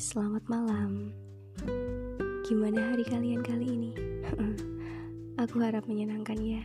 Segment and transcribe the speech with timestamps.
[0.00, 1.12] selamat malam.
[2.48, 3.92] Gimana hari kalian kali ini?
[5.44, 6.64] aku harap menyenangkan ya.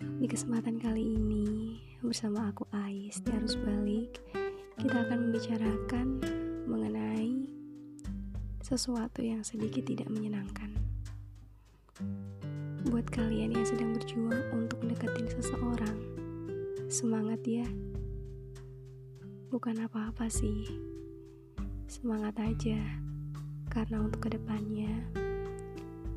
[0.00, 4.16] Di kesempatan kali ini, bersama aku Ais di Arus Balik,
[4.80, 6.06] kita akan membicarakan
[6.64, 7.52] mengenai
[8.64, 10.72] sesuatu yang sedikit tidak menyenangkan.
[12.88, 16.00] Buat kalian yang sedang berjuang untuk mendekatin seseorang,
[16.88, 17.68] semangat ya.
[19.52, 20.95] Bukan apa-apa sih
[22.06, 22.78] Semangat aja,
[23.66, 25.10] karena untuk ke depannya,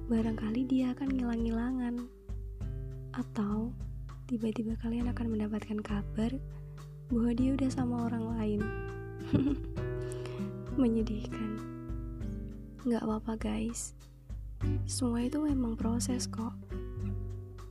[0.05, 2.05] barangkali dia akan ngilang-ngilangan.
[3.17, 3.73] Atau,
[4.30, 6.30] tiba-tiba kalian akan mendapatkan kabar
[7.09, 8.61] bahwa dia udah sama orang lain.
[10.77, 11.57] Menyedihkan.
[12.85, 13.97] Gak apa-apa guys,
[14.85, 16.53] semua itu memang proses kok.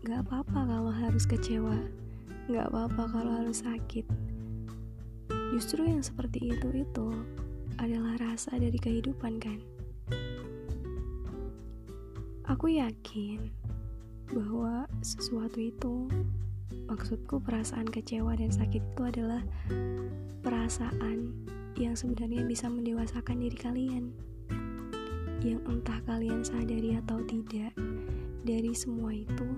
[0.03, 1.79] Gak apa-apa kalau harus kecewa,
[2.51, 4.11] gak apa-apa kalau harus sakit.
[5.55, 7.15] Justru yang seperti itu itu
[7.79, 9.59] adalah rasa dari kehidupan, kan?
[12.51, 13.55] Aku yakin
[14.35, 16.11] bahwa sesuatu itu,
[16.91, 19.43] maksudku perasaan kecewa dan sakit itu adalah
[20.43, 21.33] perasaan
[21.79, 24.05] yang sebenarnya bisa mendewasakan diri kalian.
[25.39, 27.71] Yang entah kalian sadari atau tidak,
[28.43, 29.49] dari semua itu,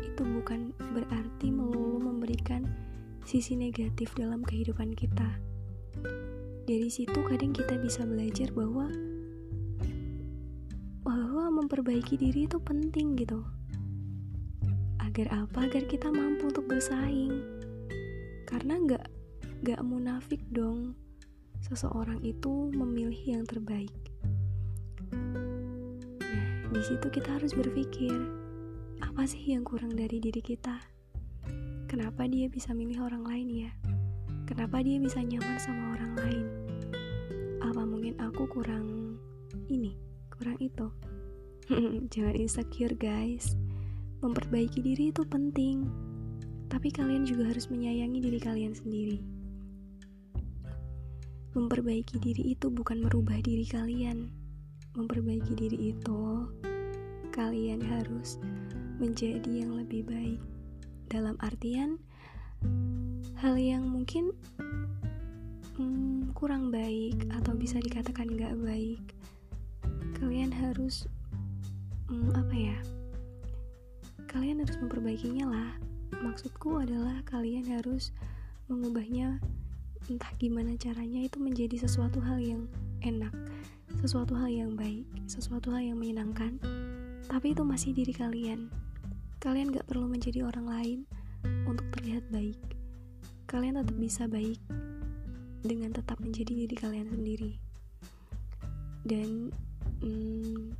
[0.00, 2.64] itu bukan berarti melulu memberikan
[3.28, 5.28] sisi negatif dalam kehidupan kita
[6.62, 8.86] dari situ kadang kita bisa belajar bahwa
[11.02, 13.42] bahwa memperbaiki diri itu penting gitu.
[15.02, 15.66] Agar apa?
[15.66, 17.34] Agar kita mampu untuk bersaing.
[18.46, 19.06] Karena nggak
[19.66, 20.94] nggak munafik dong
[21.66, 23.94] seseorang itu memilih yang terbaik.
[26.22, 28.14] Nah di situ kita harus berpikir
[29.02, 30.78] apa sih yang kurang dari diri kita?
[31.90, 33.91] Kenapa dia bisa milih orang lain ya
[34.42, 36.46] Kenapa dia bisa nyaman sama orang lain?
[37.62, 39.16] Apa mungkin aku kurang
[39.70, 39.94] ini,
[40.34, 40.90] kurang itu?
[42.12, 43.54] Jangan insecure, guys.
[44.22, 45.86] Memperbaiki diri itu penting,
[46.66, 49.18] tapi kalian juga harus menyayangi diri kalian sendiri.
[51.52, 54.32] Memperbaiki diri itu bukan merubah diri kalian.
[54.96, 56.48] Memperbaiki diri itu,
[57.32, 58.40] kalian harus
[58.96, 60.40] menjadi yang lebih baik.
[61.12, 62.00] Dalam artian,
[63.42, 64.30] hal yang mungkin
[65.74, 69.02] hmm, kurang baik atau bisa dikatakan nggak baik
[70.14, 71.10] kalian harus
[72.06, 72.78] hmm, apa ya
[74.30, 75.70] kalian harus memperbaikinya lah.
[76.24, 78.16] Maksudku adalah kalian harus
[78.70, 79.42] mengubahnya
[80.08, 82.64] entah gimana caranya itu menjadi sesuatu hal yang
[83.04, 83.34] enak
[84.00, 86.56] sesuatu hal yang baik sesuatu hal yang menyenangkan.
[87.28, 88.72] Tapi itu masih diri kalian.
[89.42, 90.98] Kalian gak perlu menjadi orang lain
[91.66, 92.71] untuk terlihat baik
[93.52, 94.56] kalian tetap bisa baik
[95.60, 97.52] dengan tetap menjadi diri kalian sendiri.
[99.04, 99.52] Dan
[100.00, 100.72] hmm,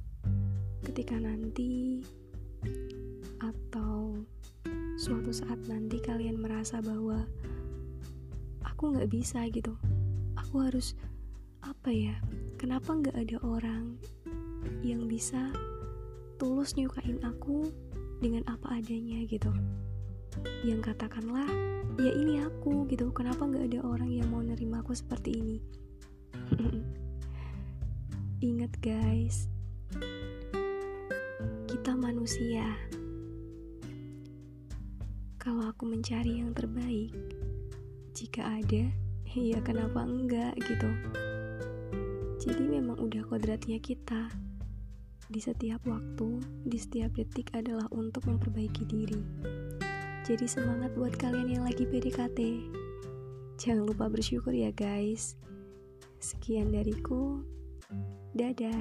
[0.89, 2.01] ketika nanti
[3.45, 4.17] atau
[4.97, 7.29] suatu saat nanti kalian merasa bahwa
[8.65, 9.75] aku nggak bisa gitu
[10.39, 10.95] aku harus
[11.63, 12.15] apa ya
[12.59, 13.99] kenapa nggak ada orang
[14.87, 15.51] yang bisa
[16.39, 17.71] tulus nyukain aku
[18.23, 19.51] dengan apa adanya gitu
[20.65, 21.49] yang katakanlah
[22.01, 23.13] ya ini aku gitu.
[23.13, 25.59] Kenapa nggak ada orang yang mau nerima aku seperti ini?
[28.49, 29.53] Ingat guys
[31.83, 32.63] kita manusia.
[35.43, 37.11] Kalau aku mencari yang terbaik
[38.15, 38.87] jika ada
[39.51, 40.91] ya kenapa enggak gitu.
[42.43, 44.31] Jadi memang udah kodratnya kita.
[45.33, 49.23] Di setiap waktu, di setiap detik adalah untuk memperbaiki diri.
[50.33, 52.65] Jadi semangat buat kalian yang lagi PDKT.
[53.61, 55.37] Jangan lupa bersyukur ya guys.
[56.25, 57.45] Sekian dariku.
[58.33, 58.81] Dadah.